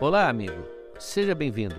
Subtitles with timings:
[0.00, 0.66] Olá, amigo.
[0.98, 1.76] Seja bem-vindo.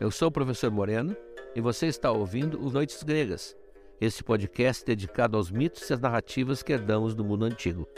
[0.00, 1.16] Eu sou o professor Moreno
[1.54, 3.56] e você está ouvindo o Noites Gregas,
[4.00, 7.88] esse podcast dedicado aos mitos e às narrativas que herdamos do mundo antigo.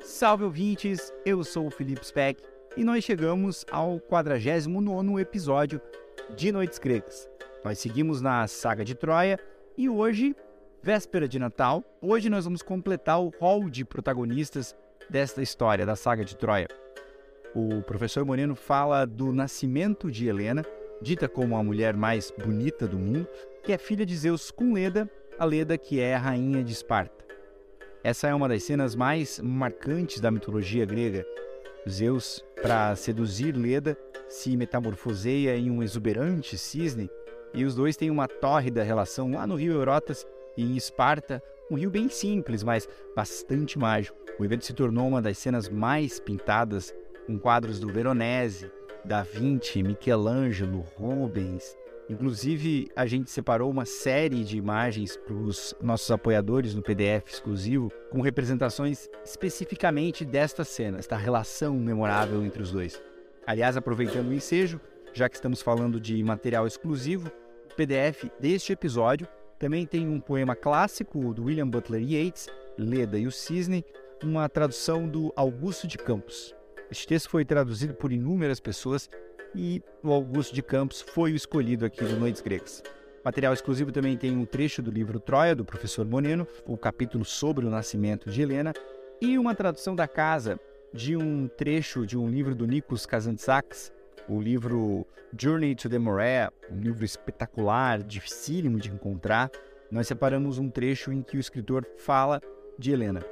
[0.00, 2.40] Salve ouvintes, eu sou o Felipe Speck
[2.76, 5.80] e nós chegamos ao 49 episódio
[6.36, 7.28] de Noites Gregas.
[7.64, 9.40] Nós seguimos na saga de Troia
[9.76, 10.36] e hoje,
[10.80, 14.74] véspera de Natal, hoje nós vamos completar o hall de protagonistas
[15.10, 16.68] desta história da saga de Troia.
[17.54, 20.64] O professor Moreno fala do nascimento de Helena,
[21.02, 23.28] dita como a mulher mais bonita do mundo,
[23.62, 27.26] que é filha de Zeus com Leda, a Leda que é a rainha de Esparta.
[28.02, 31.26] Essa é uma das cenas mais marcantes da mitologia grega.
[31.86, 33.98] Zeus, para seduzir Leda,
[34.30, 37.10] se metamorfoseia em um exuberante cisne
[37.52, 40.26] e os dois têm uma tórrida relação lá no rio Eurotas
[40.56, 44.16] e em Esparta, um rio bem simples, mas bastante mágico.
[44.38, 46.94] O evento se tornou uma das cenas mais pintadas
[47.26, 48.70] com quadros do Veronese,
[49.04, 51.76] Da Vinci, Michelangelo, Rubens.
[52.08, 57.90] Inclusive, a gente separou uma série de imagens para os nossos apoiadores no PDF exclusivo,
[58.10, 63.00] com representações especificamente desta cena, esta relação memorável entre os dois.
[63.46, 64.80] Aliás, aproveitando o ensejo,
[65.14, 67.30] já que estamos falando de material exclusivo,
[67.70, 69.26] o PDF deste episódio
[69.58, 73.84] também tem um poema clássico do William Butler Yeats, Leda e o Cisne,
[74.22, 76.54] uma tradução do Augusto de Campos.
[76.92, 79.08] Este texto foi traduzido por inúmeras pessoas
[79.54, 82.82] e o Augusto de Campos foi o escolhido aqui do Noites Gregas.
[83.24, 87.64] Material exclusivo também tem um trecho do livro Troia, do professor Moneno, o capítulo sobre
[87.64, 88.74] o nascimento de Helena,
[89.22, 90.60] e uma tradução da casa
[90.92, 93.90] de um trecho de um livro do Nikos Kazantzakis,
[94.28, 99.50] o livro Journey to the Morea, um livro espetacular, dificílimo de encontrar.
[99.90, 102.38] Nós separamos um trecho em que o escritor fala
[102.78, 103.24] de Helena.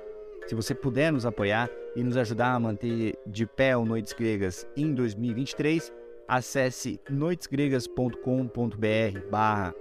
[0.47, 4.67] Se você puder nos apoiar e nos ajudar a manter de pé o Noites Gregas
[4.77, 5.93] em 2023,
[6.29, 9.75] acesse noitesgregas.com.br barra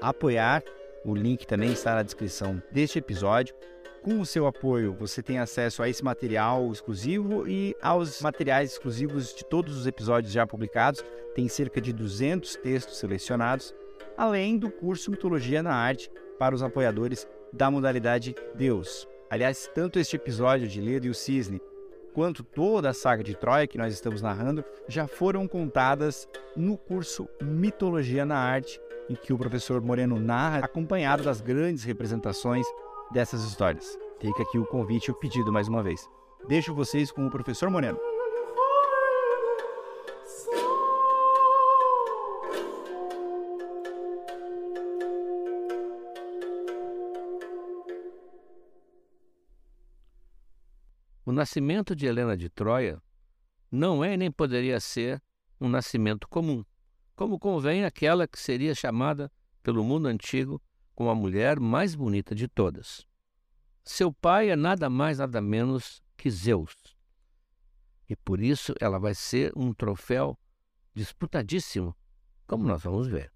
[0.00, 0.62] apoiar.
[1.04, 3.54] O link também está na descrição deste episódio.
[4.02, 9.34] Com o seu apoio, você tem acesso a esse material exclusivo e aos materiais exclusivos
[9.34, 11.04] de todos os episódios já publicados.
[11.34, 13.74] Tem cerca de 200 textos selecionados,
[14.16, 19.08] além do curso Mitologia na Arte para os apoiadores da modalidade Deus.
[19.28, 21.60] Aliás, tanto este episódio de Leda e o Cisne,
[22.14, 27.28] quanto toda a saga de Troia que nós estamos narrando, já foram contadas no curso
[27.42, 32.66] Mitologia na Arte, em que o professor Moreno narra, acompanhado das grandes representações
[33.10, 33.98] dessas histórias.
[34.20, 36.08] Fica aqui o convite e o pedido mais uma vez.
[36.46, 37.98] Deixo vocês com o professor Moreno.
[51.36, 53.00] Nascimento de Helena de Troia
[53.70, 55.22] não é nem poderia ser
[55.60, 56.64] um nascimento comum,
[57.14, 59.30] como convém aquela que seria chamada
[59.62, 60.60] pelo mundo antigo
[60.94, 63.06] como a mulher mais bonita de todas.
[63.84, 66.74] Seu pai é nada mais nada menos que Zeus.
[68.08, 70.38] E por isso ela vai ser um troféu
[70.94, 71.94] disputadíssimo,
[72.46, 73.30] como nós vamos ver.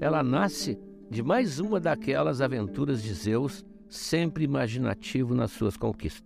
[0.00, 0.78] Ela nasce
[1.08, 6.24] de mais uma daquelas aventuras de Zeus, sempre imaginativo nas suas conquistas.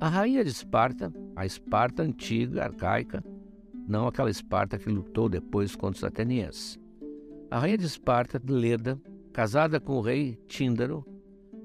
[0.00, 3.22] A rainha de Esparta, a Esparta antiga, arcaica,
[3.86, 6.78] não aquela Esparta que lutou depois contra os atenienses.
[7.50, 9.00] A rainha de Esparta, Leda,
[9.32, 11.04] casada com o rei Tíndaro,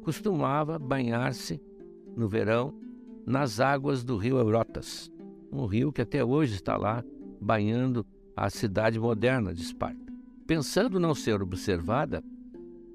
[0.01, 1.61] costumava banhar-se
[2.15, 2.73] no verão
[3.25, 5.09] nas águas do rio Eurotas,
[5.51, 7.03] um rio que até hoje está lá
[7.39, 10.12] banhando a cidade moderna de Esparta.
[10.45, 12.21] Pensando não ser observada,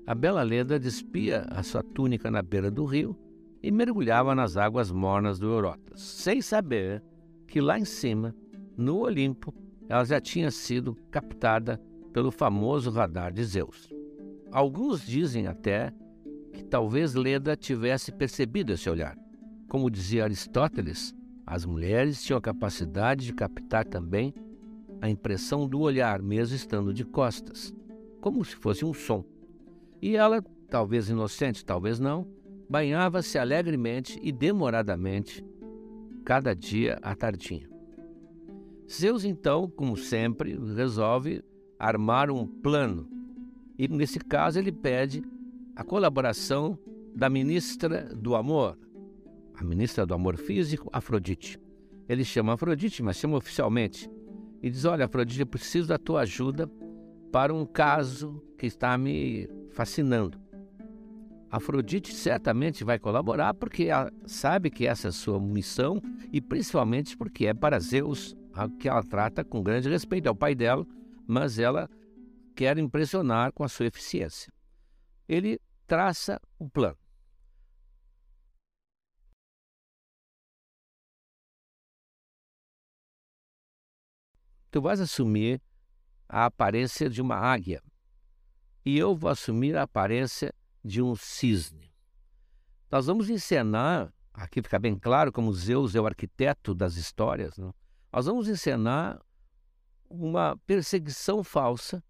[0.07, 3.17] a bela Leda despia a sua túnica na beira do rio
[3.63, 7.03] e mergulhava nas águas mornas do Eurotas, sem saber
[7.47, 8.35] que lá em cima,
[8.77, 9.55] no Olimpo,
[9.89, 11.81] ela já tinha sido captada
[12.13, 13.89] pelo famoso radar de Zeus.
[14.53, 15.93] Alguns dizem até
[16.53, 19.17] que talvez Leda tivesse percebido esse olhar.
[19.69, 21.15] Como dizia Aristóteles,
[21.47, 24.35] as mulheres tinham a capacidade de captar também
[25.01, 27.75] a impressão do olhar, mesmo estando de costas,
[28.21, 29.25] como se fosse um som.
[30.01, 32.27] E ela, talvez inocente, talvez não,
[32.69, 35.45] banhava-se alegremente e demoradamente,
[36.25, 37.69] cada dia à tardinha.
[38.91, 41.43] Zeus, então, como sempre, resolve
[41.79, 43.09] armar um plano.
[43.79, 45.23] E, nesse caso, ele pede
[45.77, 46.79] a colaboração
[47.15, 48.79] da ministra do amor,
[49.55, 51.59] a ministra do amor físico, Afrodite.
[52.09, 54.11] Ele chama Afrodite, mas chama oficialmente
[54.63, 56.71] e diz: Olha, Afrodite, eu preciso da tua ajuda
[57.33, 60.39] para um caso que está me fascinando.
[61.51, 63.89] Afrodite certamente vai colaborar porque
[64.27, 66.01] sabe que essa é a sua missão
[66.31, 68.37] e principalmente porque é para Zeus
[68.79, 70.27] que ela trata com grande respeito.
[70.27, 70.87] É o pai dela,
[71.27, 71.89] mas ela
[72.55, 74.53] quer impressionar com a sua eficiência.
[75.29, 76.97] Ele traça o plano.
[84.71, 85.61] Tu vais assumir
[86.29, 87.83] a aparência de uma águia
[88.85, 90.55] e eu vou assumir a aparência
[90.85, 91.93] de um cisne.
[92.91, 97.75] Nós vamos encenar, aqui fica bem claro como Zeus é o arquiteto das histórias, não?
[98.13, 99.21] nós vamos encenar
[100.09, 102.03] uma perseguição falsa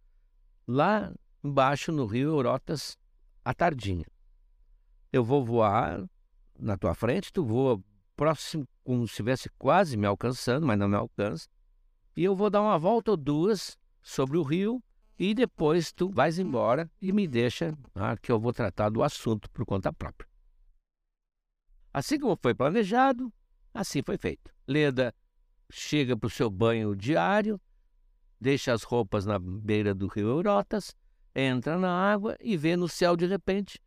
[0.66, 1.12] lá
[1.42, 2.96] embaixo no rio Eurotas
[3.44, 4.06] à tardinha.
[5.12, 6.08] Eu vou voar
[6.58, 7.80] na tua frente, tu voa
[8.14, 11.48] próximo, como se estivesse quase me alcançando, mas não me alcança,
[12.18, 14.82] e eu vou dar uma volta ou duas sobre o rio
[15.16, 19.48] e depois tu vais embora e me deixa ah, que eu vou tratar do assunto
[19.52, 20.28] por conta própria.
[21.94, 23.32] Assim como foi planejado,
[23.72, 24.52] assim foi feito.
[24.66, 25.14] Leda
[25.70, 27.60] chega para o seu banho diário,
[28.40, 30.96] deixa as roupas na beira do rio Eurotas,
[31.32, 33.80] entra na água e vê no céu de repente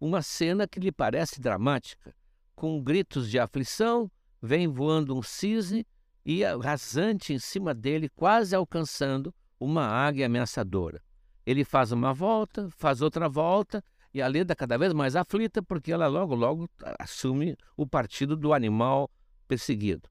[0.00, 2.12] uma cena que lhe parece dramática.
[2.56, 4.10] Com gritos de aflição,
[4.42, 5.86] vem voando um cisne
[6.28, 11.02] e rasante em cima dele, quase alcançando uma águia ameaçadora.
[11.46, 13.82] Ele faz uma volta, faz outra volta,
[14.12, 18.52] e a Leda cada vez mais aflita, porque ela logo, logo assume o partido do
[18.52, 19.10] animal
[19.48, 20.06] perseguido.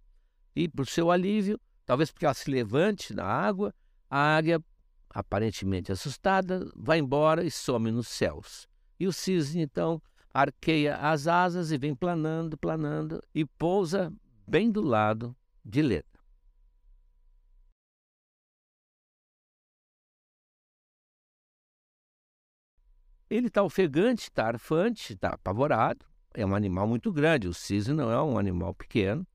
[0.56, 3.72] E, por seu alívio, talvez porque ela se levante na água,
[4.10, 4.60] a águia,
[5.12, 8.68] aparentemente assustada, vai embora e some nos céus.
[9.00, 10.02] E o cisne, então,
[10.34, 14.12] arqueia as asas e vem planando, planando, e pousa
[14.48, 15.36] bem do lado
[15.68, 16.06] de Leda.
[23.30, 26.06] Ele está ofegante, está arfante, está apavorado.
[26.34, 27.50] É um animal muito grande.
[27.50, 29.28] O cisne não é um animal pequeno.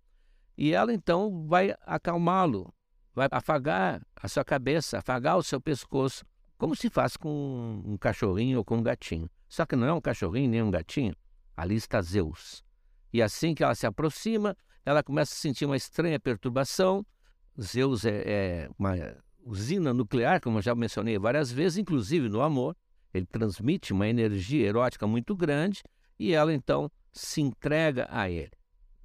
[0.57, 2.73] E ela então vai acalmá-lo,
[3.15, 6.25] vai afagar a sua cabeça, afagar o seu pescoço,
[6.57, 9.29] como se faz com um cachorrinho ou com um gatinho.
[9.49, 11.15] Só que não é um cachorrinho nem um gatinho.
[11.55, 12.65] Ali está Zeus.
[13.13, 17.05] E assim que ela se aproxima, ela começa a sentir uma estranha perturbação.
[17.61, 18.95] Zeus é, é uma
[19.45, 22.77] usina nuclear, como eu já mencionei várias vezes, inclusive no amor.
[23.13, 25.83] Ele transmite uma energia erótica muito grande
[26.19, 28.53] e ela então se entrega a ele.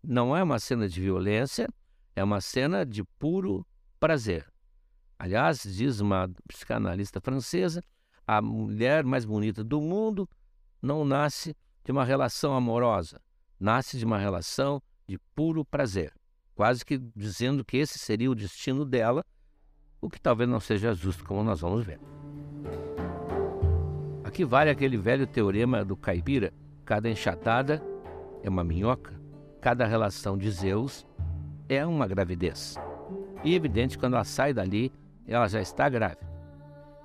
[0.01, 1.67] Não é uma cena de violência,
[2.15, 3.65] é uma cena de puro
[3.99, 4.47] prazer.
[5.19, 7.83] Aliás, diz uma psicanalista francesa,
[8.25, 10.29] a mulher mais bonita do mundo
[10.81, 13.19] não nasce de uma relação amorosa,
[13.59, 16.13] nasce de uma relação de puro prazer.
[16.53, 19.23] Quase que dizendo que esse seria o destino dela,
[20.01, 21.99] o que talvez não seja justo, como nós vamos ver.
[24.23, 27.81] Aqui vale aquele velho teorema do caipira: cada enxatada
[28.43, 29.19] é uma minhoca,
[29.61, 31.07] cada relação de Zeus
[31.69, 32.75] é uma gravidez.
[33.43, 34.91] E é evidente, quando ela sai dali,
[35.25, 36.27] ela já está grávida.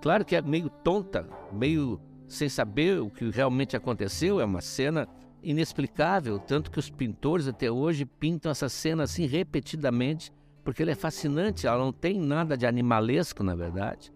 [0.00, 5.06] Claro que é meio tonta, meio sem saber o que realmente aconteceu, é uma cena
[5.42, 10.32] inexplicável, tanto que os pintores até hoje pintam essa cena assim repetidamente,
[10.64, 14.12] porque ela é fascinante, ela não tem nada de animalesco, na verdade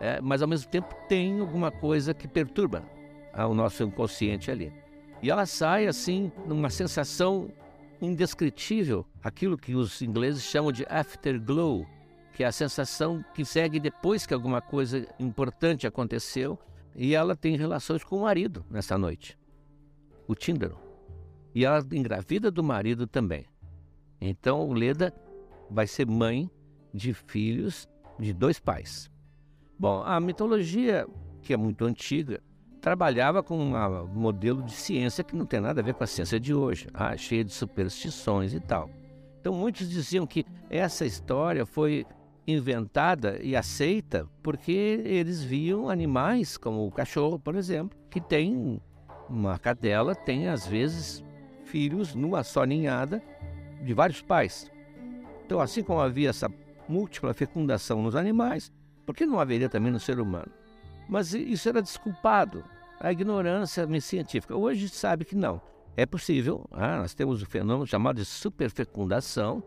[0.00, 2.84] é, mas ao mesmo tempo tem alguma coisa que perturba
[3.36, 4.72] o nosso inconsciente ali.
[5.22, 7.50] E ela sai assim, numa sensação
[8.00, 11.86] indescritível, aquilo que os ingleses chamam de afterglow,
[12.34, 16.58] que é a sensação que segue depois que alguma coisa importante aconteceu
[16.94, 19.38] e ela tem relações com o marido nessa noite,
[20.26, 20.78] o Tíndaro.
[21.54, 23.46] E ela engravida do marido também.
[24.20, 25.12] Então, Leda
[25.70, 26.50] vai ser mãe
[26.92, 27.88] de filhos
[28.18, 29.10] de dois pais.
[29.78, 31.06] Bom, a mitologia,
[31.42, 32.40] que é muito antiga,
[32.80, 36.38] trabalhava com um modelo de ciência que não tem nada a ver com a ciência
[36.38, 38.90] de hoje, ah, cheia de superstições e tal.
[39.40, 42.06] Então, muitos diziam que essa história foi
[42.46, 48.80] inventada e aceita porque eles viam animais, como o cachorro, por exemplo, que tem
[49.28, 51.24] uma cadela, tem às vezes
[51.64, 53.22] filhos numa só ninhada
[53.82, 54.70] de vários pais.
[55.44, 56.50] Então, assim como havia essa
[56.88, 58.72] múltipla fecundação nos animais,
[59.04, 60.50] por que não haveria também no ser humano?
[61.08, 62.64] Mas isso era desculpado,
[62.98, 64.56] a ignorância científica.
[64.56, 65.60] Hoje sabe que não.
[65.96, 69.62] É possível, ah, nós temos o fenômeno chamado de superfecundação,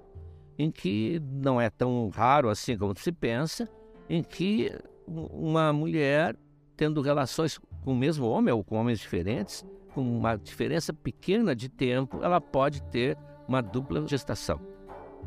[0.57, 3.69] em que não é tão raro assim como se pensa,
[4.09, 4.71] em que
[5.07, 6.35] uma mulher
[6.75, 11.69] tendo relações com o mesmo homem ou com homens diferentes, com uma diferença pequena de
[11.69, 13.17] tempo, ela pode ter
[13.47, 14.59] uma dupla gestação.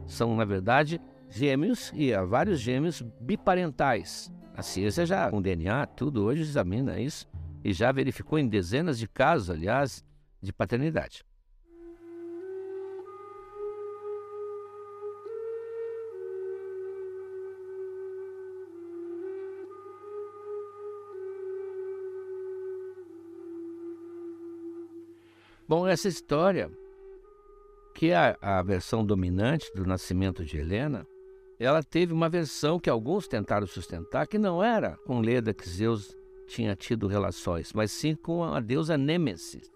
[0.07, 1.01] São, na verdade,
[1.31, 4.31] gêmeos e há vários gêmeos biparentais.
[4.55, 7.27] A ciência já, com DNA, tudo hoje examina isso.
[7.65, 10.05] e já verificou em dezenas de casos, aliás,
[10.43, 11.25] de paternidade.
[25.71, 26.69] Bom, essa história,
[27.95, 31.07] que é a, versão dominante do nascimento de Helena,
[31.61, 36.13] ela teve uma versão que alguns tentaram sustentar, que não era com Leda que Zeus
[36.49, 39.71] tinha tido relações, mas sim com a deusa Nêmesis,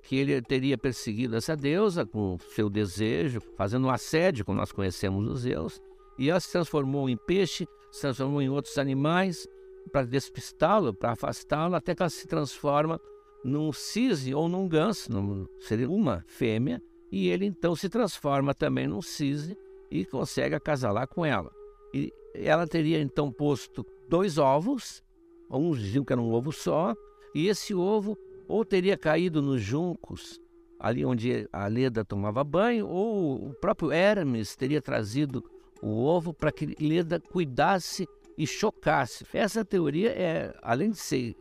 [0.00, 5.28] que ele teria perseguido essa deusa com seu desejo, fazendo um assédio, como nós conhecemos
[5.28, 5.82] os Zeus,
[6.16, 9.44] e ela se transformou em peixe, se transformou em outros animais
[9.90, 13.00] para despistá-lo, para afastá-lo, até que ela se transforma
[13.46, 18.88] num cisne ou num ganso, num, seria uma fêmea, e ele então se transforma também
[18.88, 19.56] num cisne
[19.90, 21.52] e consegue acasalar com ela.
[21.94, 25.02] E ela teria então posto dois ovos,
[25.48, 26.94] uns diziam que era um ovo só,
[27.34, 30.40] e esse ovo ou teria caído nos juncos,
[30.78, 35.42] ali onde a Leda tomava banho, ou o próprio Hermes teria trazido
[35.80, 39.24] o ovo para que Leda cuidasse e chocasse.
[39.32, 41.36] Essa teoria é, além de ser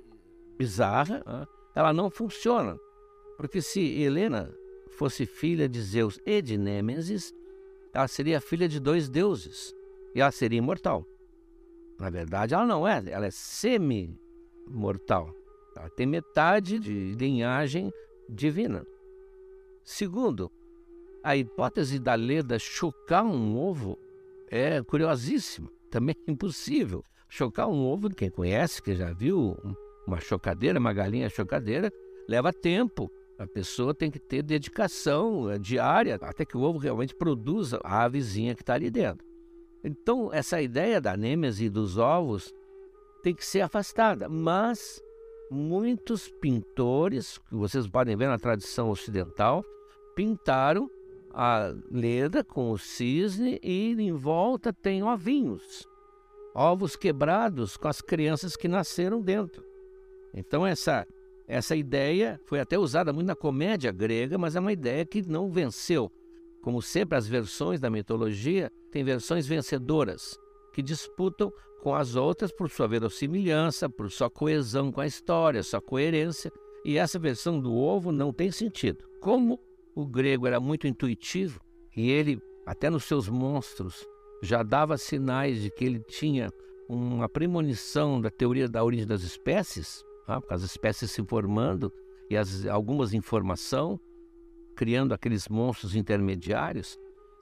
[0.58, 1.24] bizarra,
[1.76, 2.80] ela não funciona.
[3.38, 4.52] Porque se Helena
[4.92, 7.34] fosse filha de Zeus e de Nêmesis,
[7.94, 9.74] ela seria filha de dois deuses
[10.16, 11.06] e ela seria imortal.
[12.00, 15.34] Na verdade, ela não é, ela é semi-mortal.
[15.76, 17.92] Ela tem metade de linhagem
[18.30, 18.86] divina.
[19.84, 20.52] Segundo,
[21.24, 23.98] a hipótese da Leda chocar um ovo
[24.50, 27.04] é curiosíssima, também impossível.
[27.28, 29.58] Chocar um ovo, quem conhece, que já viu
[30.06, 31.92] uma chocadeira, uma galinha chocadeira,
[32.28, 33.12] leva tempo.
[33.38, 38.04] A pessoa tem que ter dedicação é, diária até que o ovo realmente produza a
[38.04, 39.26] avezinha que está ali dentro.
[39.84, 42.54] Então, essa ideia da nêmese dos ovos
[43.22, 44.30] tem que ser afastada.
[44.30, 45.02] Mas
[45.52, 49.64] muitos pintores, que vocês podem ver na tradição ocidental,
[50.16, 50.90] pintaram
[51.34, 55.86] a leda com o cisne e em volta tem ovinhos,
[56.54, 59.65] ovos quebrados com as crianças que nasceram dentro.
[60.36, 61.08] Então essa
[61.48, 65.52] essa ideia foi até usada muito na comédia grega, mas é uma ideia que não
[65.52, 66.12] venceu.
[66.62, 70.36] Como sempre as versões da mitologia têm versões vencedoras
[70.74, 75.80] que disputam com as outras por sua verossimilhança, por sua coesão com a história, sua
[75.80, 76.52] coerência.
[76.84, 79.06] E essa versão do ovo não tem sentido.
[79.22, 79.60] Como
[79.96, 81.62] o grego era muito intuitivo
[81.96, 84.04] e ele, até nos seus monstros,
[84.42, 86.50] já dava sinais de que ele tinha
[86.90, 91.92] uma premonição da teoria da origem das espécies, ah, as espécies se formando
[92.30, 94.00] e as, algumas em formação,
[94.76, 96.98] criando aqueles monstros intermediários.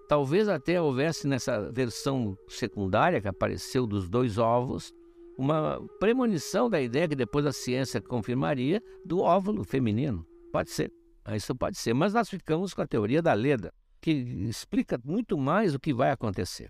[0.07, 4.93] Talvez até houvesse nessa versão secundária que apareceu dos dois ovos
[5.37, 10.25] uma premonição da ideia que depois a ciência confirmaria do óvulo feminino.
[10.51, 10.91] Pode ser,
[11.35, 11.93] isso pode ser.
[11.93, 16.11] Mas nós ficamos com a teoria da Leda, que explica muito mais o que vai
[16.11, 16.69] acontecer.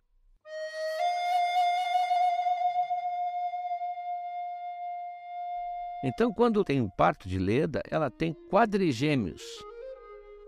[6.04, 9.42] Então, quando tem um parto de Leda, ela tem quadrigêmeos.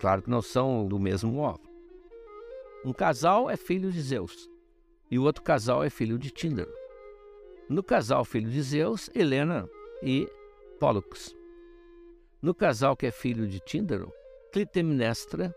[0.01, 1.69] Claro que não são do mesmo óvulo.
[2.83, 4.49] Um casal é filho de Zeus
[5.09, 6.71] e o outro casal é filho de Tíndaro.
[7.69, 9.67] No casal filho de Zeus, Helena
[10.03, 10.29] e
[10.79, 11.33] Pólux.
[12.41, 14.11] No casal que é filho de Tíndaro,
[14.51, 15.55] Clitemnestra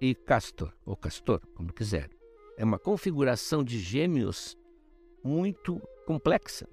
[0.00, 2.10] e Castor, ou Castor, como quiser.
[2.58, 4.56] É uma configuração de gêmeos
[5.24, 6.68] muito complexa,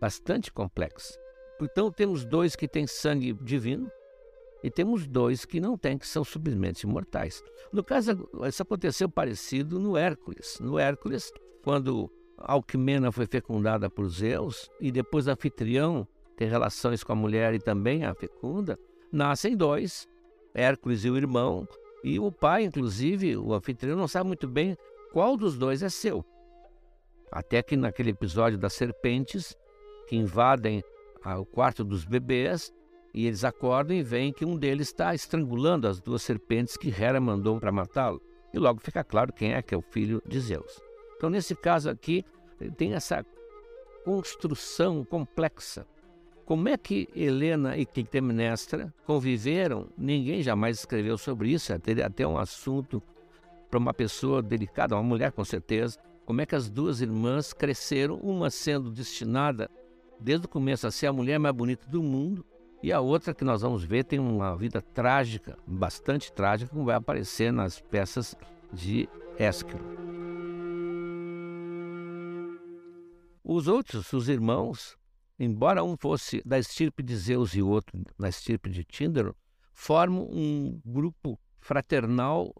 [0.00, 1.25] bastante complexa.
[1.60, 3.90] Então temos dois que têm sangue divino
[4.62, 7.42] e temos dois que não têm, que são simplesmente imortais.
[7.72, 10.58] No caso, isso aconteceu parecido no Hércules.
[10.60, 11.32] No Hércules,
[11.62, 17.58] quando Alquimena foi fecundada por Zeus e depois Anfitrião tem relações com a mulher e
[17.58, 18.78] também a fecunda,
[19.10, 20.06] nascem dois,
[20.54, 21.66] Hércules e o irmão,
[22.04, 24.76] e o pai, inclusive, o anfitrião, não sabe muito bem
[25.12, 26.24] qual dos dois é seu.
[27.32, 29.56] Até que naquele episódio das serpentes,
[30.06, 30.84] que invadem
[31.34, 32.72] o quarto dos bebês
[33.12, 37.20] e eles acordam e veem que um deles está estrangulando as duas serpentes que Hera
[37.20, 38.20] mandou para matá-lo.
[38.52, 40.80] E logo fica claro quem é que é o filho de Zeus.
[41.16, 42.24] Então, nesse caso aqui,
[42.76, 43.24] tem essa
[44.04, 45.86] construção complexa.
[46.44, 49.88] Como é que Helena e Clitemnestra conviveram?
[49.96, 53.02] Ninguém jamais escreveu sobre isso, é até um assunto
[53.68, 55.98] para uma pessoa delicada, uma mulher com certeza.
[56.24, 59.70] Como é que as duas irmãs cresceram, uma sendo destinada
[60.20, 62.44] desde o começo a ser a mulher mais bonita do mundo,
[62.82, 66.94] e a outra que nós vamos ver tem uma vida trágica, bastante trágica, como vai
[66.94, 68.34] aparecer nas peças
[68.72, 69.08] de
[69.38, 69.84] Ésquilo.
[73.42, 74.96] Os outros, os irmãos,
[75.38, 79.36] embora um fosse da estirpe de Zeus e outro da estirpe de Tíndaro,
[79.72, 82.52] formam um grupo fraternal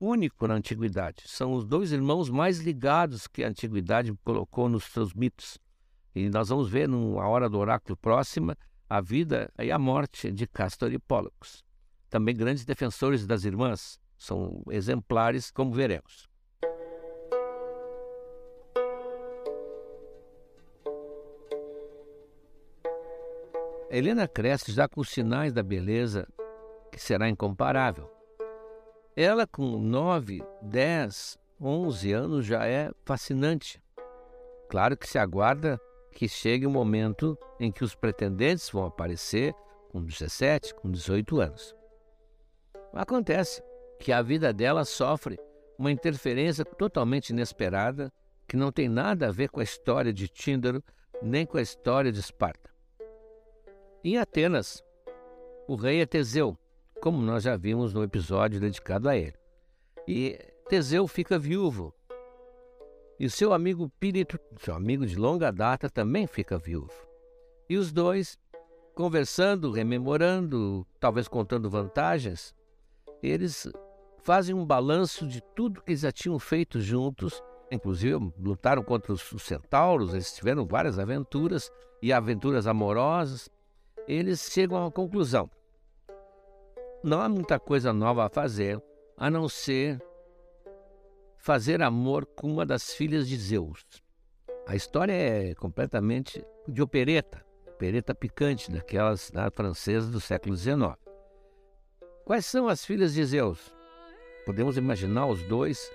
[0.00, 1.24] único na antiguidade.
[1.26, 5.58] São os dois irmãos mais ligados que a antiguidade colocou nos seus mitos.
[6.14, 8.56] E nós vamos ver, numa hora do oráculo próxima,
[8.88, 11.62] a vida e a morte de Castor e Pólux.
[12.08, 16.28] Também grandes defensores das irmãs, são exemplares, como veremos.
[23.88, 26.28] Helena cresce já com sinais da beleza
[26.92, 28.08] que será incomparável.
[29.16, 33.82] Ela, com 9, 10, 11 anos, já é fascinante.
[34.68, 35.80] Claro que se aguarda
[36.12, 39.54] que chegue o momento em que os pretendentes vão aparecer
[39.90, 41.74] com 17, com 18 anos.
[42.92, 43.62] Acontece
[43.98, 45.38] que a vida dela sofre
[45.78, 48.12] uma interferência totalmente inesperada
[48.46, 50.82] que não tem nada a ver com a história de Tíndaro
[51.22, 52.70] nem com a história de Esparta.
[54.02, 54.82] Em Atenas,
[55.68, 56.58] o rei é Teseu,
[57.00, 59.36] como nós já vimos no episódio dedicado a ele.
[60.08, 60.38] E
[60.68, 61.94] Teseu fica viúvo.
[63.20, 67.06] E o seu amigo Pírito, seu amigo de longa data, também fica viúvo.
[67.68, 68.38] E os dois,
[68.94, 72.54] conversando, rememorando, talvez contando vantagens,
[73.22, 73.70] eles
[74.22, 77.42] fazem um balanço de tudo que já tinham feito juntos.
[77.70, 81.70] Inclusive, lutaram contra os centauros, eles tiveram várias aventuras
[82.02, 83.50] e aventuras amorosas
[84.08, 85.48] eles chegam a uma conclusão.
[87.02, 88.82] Não há muita coisa nova a fazer,
[89.16, 90.00] a não ser
[91.40, 93.82] fazer amor com uma das filhas de Zeus.
[94.66, 100.96] A história é completamente de opereta, opereta picante, daquelas da francesas do século XIX.
[102.24, 103.74] Quais são as filhas de Zeus?
[104.44, 105.90] Podemos imaginar os dois,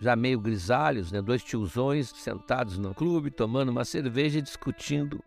[0.00, 1.22] já meio grisalhos, né?
[1.22, 5.24] dois tiozões sentados no clube, tomando uma cerveja e discutindo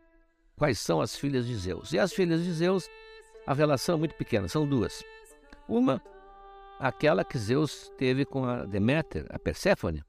[0.55, 1.93] quais são as filhas de Zeus.
[1.93, 2.87] E as filhas de Zeus,
[3.47, 5.03] a relação é muito pequena, são duas.
[5.67, 6.01] Uma,
[6.79, 10.03] aquela que Zeus teve com a Deméter, a Perséfone.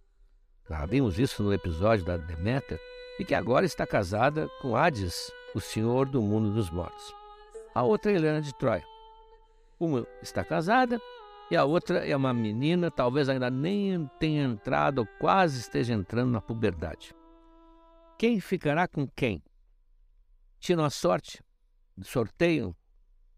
[0.68, 2.80] Já vimos isso no episódio da Deméter,
[3.18, 7.14] e que agora está casada com Hades, o senhor do mundo dos mortos.
[7.74, 8.84] A outra é Helena de Troia.
[9.78, 11.00] Uma está casada
[11.50, 16.30] e a outra é uma menina, talvez ainda nem tenha entrado ou quase esteja entrando
[16.30, 17.14] na puberdade.
[18.18, 19.42] Quem ficará com quem?
[20.66, 21.40] tiram a sorte,
[22.02, 22.74] sorteiam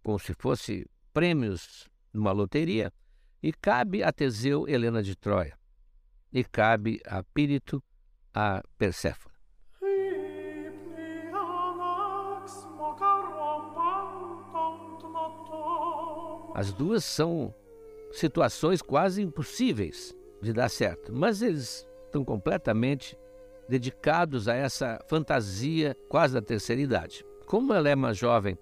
[0.02, 2.92] como se fosse prêmios numa loteria,
[3.42, 5.56] e cabe a Teseu Helena de Troia,
[6.32, 7.82] e cabe a Pírito
[8.34, 9.34] a Perséfone.
[16.54, 17.54] As duas são
[18.10, 23.16] situações quase impossíveis de dar certo, mas eles estão completamente
[23.68, 27.24] dedicados a essa fantasia quase da terceira idade.
[27.46, 28.58] Como ela é uma jovem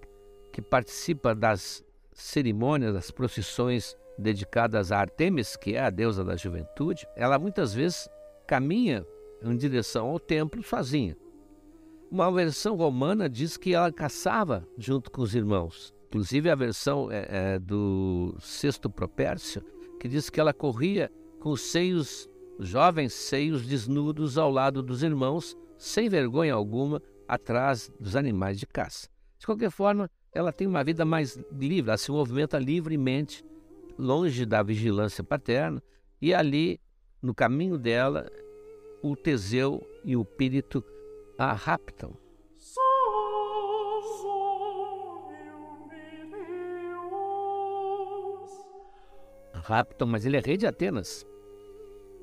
[0.51, 7.07] que participa das cerimônias, das procissões dedicadas a Artemis, que é a deusa da juventude,
[7.15, 8.09] ela muitas vezes
[8.47, 9.05] caminha
[9.43, 11.15] em direção ao templo sozinha.
[12.09, 15.93] Uma versão romana diz que ela caçava junto com os irmãos.
[16.07, 19.61] Inclusive a versão é, é, do Sexto Propércio,
[19.99, 25.55] que diz que ela corria com os seios jovens seios desnudos ao lado dos irmãos,
[25.77, 29.07] sem vergonha alguma, atrás dos animais de caça.
[29.37, 33.43] De qualquer forma, ela tem uma vida mais livre, ela se movimenta livremente,
[33.97, 35.81] longe da vigilância paterna,
[36.21, 36.79] e ali,
[37.21, 38.29] no caminho dela,
[39.01, 40.83] o Teseu e o Pírito
[41.37, 42.15] a raptam.
[49.53, 51.25] Raptam, mas ele é rei de Atenas.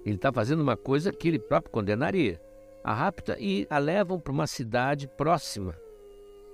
[0.05, 2.41] Ele está fazendo uma coisa que ele próprio condenaria.
[2.83, 5.75] A rapta e a levam para uma cidade próxima,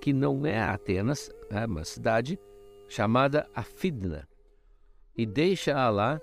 [0.01, 2.39] que não é Atenas, é uma cidade
[2.87, 4.27] chamada Afidna,
[5.15, 6.21] e deixa-a lá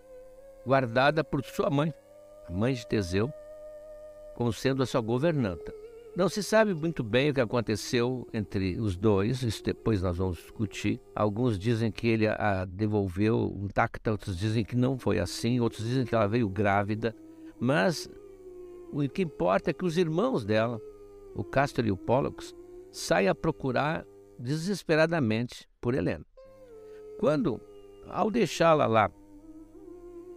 [0.67, 1.93] guardada por sua mãe,
[2.47, 3.33] a mãe de Teseu,
[4.35, 5.75] como sendo a sua governanta.
[6.17, 10.39] Não se sabe muito bem o que aconteceu entre os dois, isso depois nós vamos
[10.39, 11.01] discutir.
[11.15, 16.05] Alguns dizem que ele a devolveu intacta, outros dizem que não foi assim, outros dizem
[16.05, 17.15] que ela veio grávida.
[17.61, 18.11] Mas
[18.93, 20.81] o que importa é que os irmãos dela,
[21.35, 22.53] o Castor e o Pollux,
[22.91, 24.05] saem a procurar
[24.39, 26.25] desesperadamente por Helena.
[27.21, 27.61] Quando,
[28.11, 29.11] ao deixá-la lá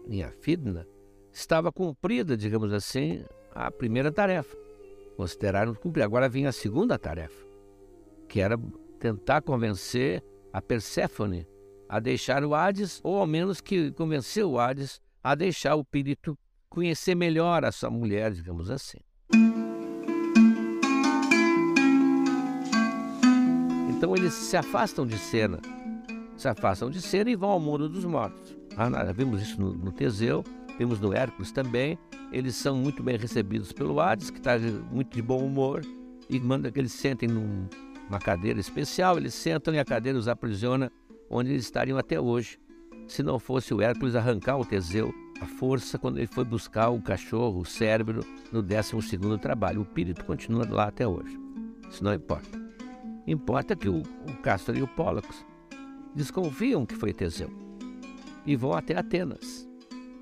[0.08, 0.88] em Afidna,
[1.32, 4.58] estava cumprida, digamos assim, a primeira tarefa
[5.16, 6.04] consideraram cumprir.
[6.04, 7.46] Agora vinha a segunda tarefa,
[8.28, 8.58] que era
[9.00, 11.48] tentar convencer a Perséfone
[11.88, 16.38] a deixar o Hades, ou ao menos que convencer o Hades a deixar o Pírito
[16.70, 18.98] conhecer melhor a sua mulher, digamos assim.
[23.90, 25.60] Então eles se afastam de cena,
[26.42, 28.58] se afastam de cena e vão ao mundo dos mortos.
[28.76, 30.44] Ah, vimos isso no, no Teseu,
[30.78, 31.98] vimos no Hércules também.
[32.32, 34.58] Eles são muito bem recebidos pelo Hades, que está
[34.92, 35.82] muito de bom humor
[36.30, 39.18] e manda que eles sentem numa cadeira especial.
[39.18, 40.92] Eles sentam e a cadeira os aprisiona
[41.30, 42.60] onde eles estariam até hoje,
[43.08, 47.02] se não fosse o Hércules arrancar o Teseu a força quando ele foi buscar o
[47.02, 49.80] cachorro, o cérebro, no 12 trabalho.
[49.80, 51.36] O espírito continua lá até hoje.
[51.90, 52.62] Isso não importa.
[53.26, 55.44] Importa que o, o Castor e o Pólux
[56.16, 57.50] desconfiam que foi Teseu
[58.46, 59.68] e vão até Atenas.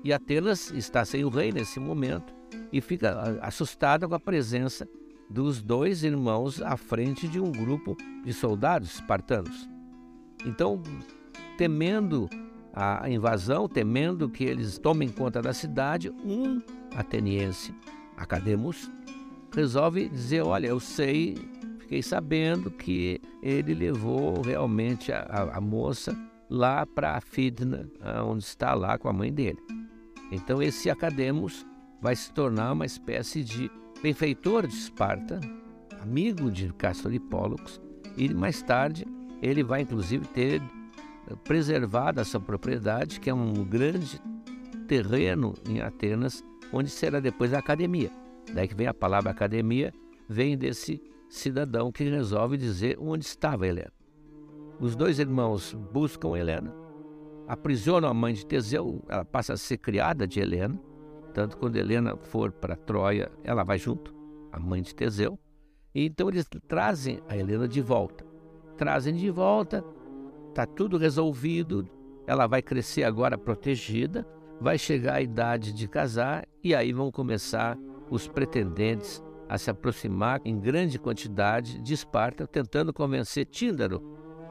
[0.02, 2.32] E Atenas está sem o rei nesse momento
[2.72, 4.88] e fica assustada com a presença
[5.28, 9.68] dos dois irmãos à frente de um grupo de soldados espartanos.
[10.44, 10.82] Então,
[11.56, 12.28] temendo
[12.72, 16.60] a invasão, temendo que eles tomem conta da cidade, um
[16.96, 17.74] ateniense,
[18.16, 18.90] Academus,
[19.54, 21.36] resolve dizer: Olha, eu sei,
[21.90, 26.16] fiquei sabendo que ele levou realmente a, a, a moça
[26.48, 27.90] lá para a Fidna,
[28.24, 29.58] onde está lá com a mãe dele.
[30.30, 31.66] Então, esse Academus
[32.00, 33.68] vai se tornar uma espécie de
[34.00, 35.40] benfeitor de Esparta,
[36.00, 37.20] amigo de Castor e
[38.16, 39.04] e mais tarde
[39.42, 40.62] ele vai inclusive ter
[41.42, 44.20] preservada essa propriedade, que é um grande
[44.86, 48.12] terreno em Atenas, onde será depois a academia.
[48.54, 49.92] Daí que vem a palavra academia,
[50.28, 53.92] vem desse cidadão que resolve dizer onde estava Helena.
[54.78, 56.74] Os dois irmãos buscam Helena,
[57.48, 60.78] aprisionam a mãe de Teseu, ela passa a ser criada de Helena,
[61.32, 64.14] tanto quando Helena for para Troia, ela vai junto,
[64.52, 65.38] a mãe de Teseu,
[65.94, 68.26] e então eles trazem a Helena de volta.
[68.76, 69.84] Trazem de volta,
[70.50, 71.88] Está tudo resolvido,
[72.26, 74.26] ela vai crescer agora protegida,
[74.60, 77.78] vai chegar a idade de casar e aí vão começar
[78.10, 84.00] os pretendentes a se aproximar em grande quantidade de Esparta, tentando convencer Tíndaro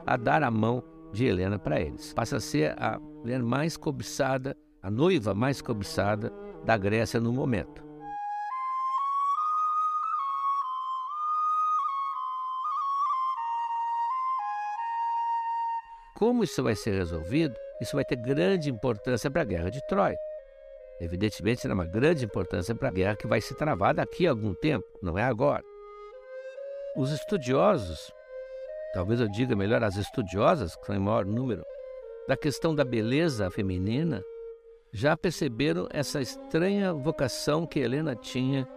[0.06, 2.12] a dar a mão de Helena para eles.
[2.12, 6.30] Passa a ser a mulher mais cobiçada, a noiva mais cobiçada
[6.66, 7.82] da Grécia no momento.
[16.14, 20.18] Como isso vai ser resolvido, isso vai ter grande importância para a guerra de Troia.
[21.00, 24.52] Evidentemente, será uma grande importância para a guerra que vai se travar daqui a algum
[24.52, 25.64] tempo, não é agora.
[26.94, 28.12] Os estudiosos,
[28.92, 31.64] talvez eu diga melhor as estudiosas, que são em maior número,
[32.28, 34.22] da questão da beleza feminina,
[34.92, 38.68] já perceberam essa estranha vocação que Helena tinha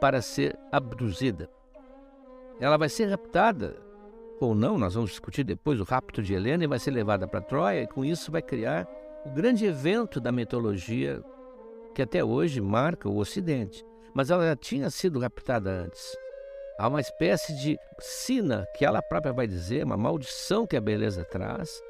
[0.00, 1.48] para ser abduzida.
[2.60, 3.76] Ela vai ser raptada
[4.38, 7.40] ou não, nós vamos discutir depois o rapto de Helena e vai ser levada para
[7.40, 8.86] Troia, e com isso vai criar
[9.24, 11.22] o grande evento da mitologia
[11.94, 13.84] que até hoje marca o Ocidente.
[14.14, 16.16] Mas ela já tinha sido raptada antes.
[16.78, 21.24] Há uma espécie de sina que ela própria vai dizer, uma maldição que a beleza
[21.24, 21.80] traz,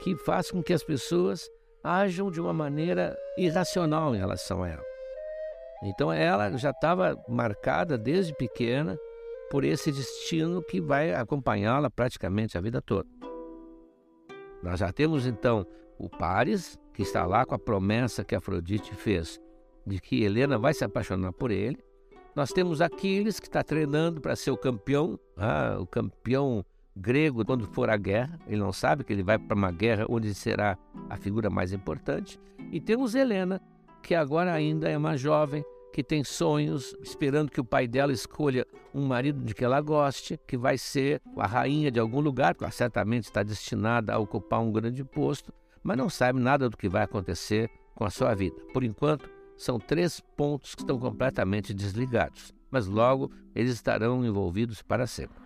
[0.00, 1.50] que faz com que as pessoas
[1.82, 4.84] ajam de uma maneira irracional em relação a ela.
[5.82, 8.96] Então ela já estava marcada desde pequena
[9.50, 13.08] por esse destino que vai acompanhá-la praticamente a vida toda.
[14.62, 15.66] Nós já temos então
[15.98, 19.40] o Paris, que está lá com a promessa que Afrodite fez
[19.86, 21.78] de que Helena vai se apaixonar por ele.
[22.34, 26.64] Nós temos Aquiles, que está treinando para ser o campeão, ah, o campeão
[26.96, 28.38] grego quando for a guerra.
[28.46, 30.78] Ele não sabe que ele vai para uma guerra onde será
[31.10, 32.40] a figura mais importante.
[32.70, 33.60] E temos Helena,
[34.02, 38.66] que agora ainda é uma jovem, que tem sonhos, esperando que o pai dela escolha
[38.94, 42.70] um marido de que ela goste, que vai ser a rainha de algum lugar, que
[42.70, 47.02] certamente está destinada a ocupar um grande posto, mas não sabe nada do que vai
[47.02, 48.56] acontecer com a sua vida.
[48.72, 55.06] Por enquanto, são três pontos que estão completamente desligados, mas logo eles estarão envolvidos para
[55.06, 55.41] sempre.